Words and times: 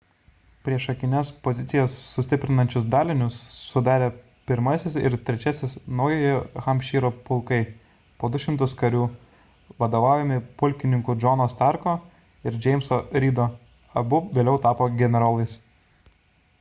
priešakines 0.67 1.27
pozicijas 1.47 1.95
sustiprinančius 2.11 2.85
dalinius 2.95 3.35
sudarė 3.57 4.07
1-asis 4.53 4.95
ir 5.01 5.17
3-iasis 5.27 5.75
naujojo 5.99 6.39
hampšyro 6.69 7.11
pulkai 7.29 7.59
po 8.23 8.31
200 8.37 8.69
karių 8.81 9.03
vadovaujami 9.85 10.39
pulkininkų 10.63 11.17
johno 11.27 11.49
starko 11.57 11.97
ir 12.49 12.59
jameso 12.67 13.01
reedo 13.27 13.49
abu 14.03 14.25
vėliau 14.41 14.59
tapo 14.67 14.91
generolais 15.05 15.57